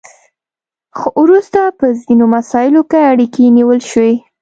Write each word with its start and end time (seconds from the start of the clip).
خو 0.97 1.09
وروسته 1.25 1.59
په 1.79 1.85
ځینو 2.01 2.25
مساییلو 2.35 2.81
کې 2.91 3.07
اړیکې 3.11 3.53
نیول 3.57 3.79
شوي 3.91 4.15